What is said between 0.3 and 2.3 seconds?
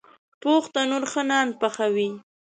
پوخ تنور ښه نان پخوي